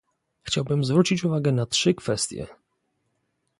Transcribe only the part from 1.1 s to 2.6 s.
uwagę na trzy kwestie